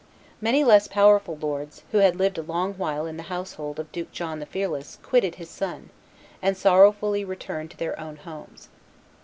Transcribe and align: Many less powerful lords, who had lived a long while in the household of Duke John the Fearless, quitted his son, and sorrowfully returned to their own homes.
Many 0.41 0.63
less 0.63 0.87
powerful 0.87 1.37
lords, 1.39 1.83
who 1.91 1.99
had 1.99 2.15
lived 2.15 2.39
a 2.39 2.41
long 2.41 2.73
while 2.73 3.05
in 3.05 3.17
the 3.17 3.21
household 3.29 3.77
of 3.79 3.91
Duke 3.91 4.11
John 4.11 4.39
the 4.39 4.47
Fearless, 4.47 4.97
quitted 5.03 5.35
his 5.35 5.51
son, 5.51 5.91
and 6.41 6.57
sorrowfully 6.57 7.23
returned 7.23 7.69
to 7.69 7.77
their 7.77 7.99
own 7.99 8.15
homes. 8.15 8.69